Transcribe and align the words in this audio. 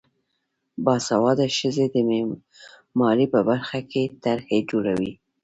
باسواده 0.85 1.47
ښځې 1.57 1.85
د 1.93 1.95
معماری 2.09 3.25
په 3.33 3.39
برخه 3.49 3.79
کې 3.91 4.03
طرحې 4.23 4.59
جوړوي. 4.71 5.11